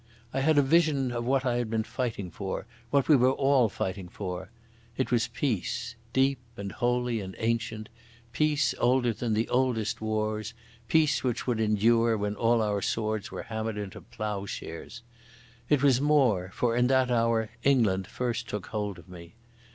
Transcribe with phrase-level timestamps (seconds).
[0.33, 3.69] I had a vision of what I had been fighting for, what we all were
[3.69, 4.49] fighting for.
[4.97, 7.87] It was peace, deep and holy and ancient,
[8.33, 10.55] peace older than the oldest wars,
[10.87, 15.03] peace which would endure when all our swords were hammered into ploughshares.
[15.69, 19.35] It was more; for in that hour England first took hold of me.